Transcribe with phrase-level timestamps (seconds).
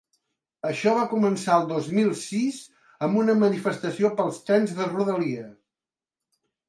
[0.67, 2.57] Això va començar el dos mil sis
[3.09, 5.45] amb una manifestació pels trens de rodalia.